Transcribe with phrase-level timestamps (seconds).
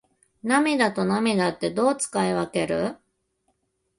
[0.43, 2.95] 涙と泪ってどう使い分ける？